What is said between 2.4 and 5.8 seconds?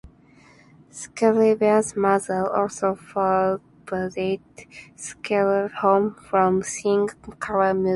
also forbade Schreiber